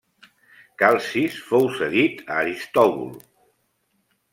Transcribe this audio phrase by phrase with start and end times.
[0.83, 3.17] Calcis fou cedit a Aristòbul.